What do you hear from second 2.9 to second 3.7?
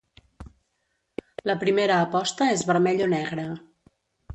o negre.